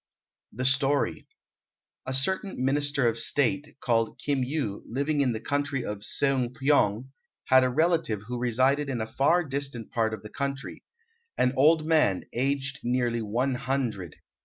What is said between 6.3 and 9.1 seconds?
pyong, had a relative who resided in a